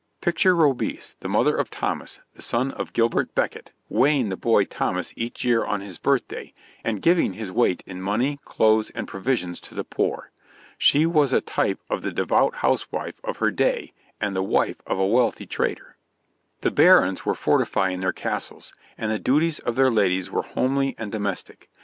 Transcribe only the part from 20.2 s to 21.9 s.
were homely and domestic.